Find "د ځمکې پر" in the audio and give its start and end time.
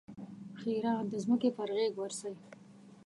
1.11-1.69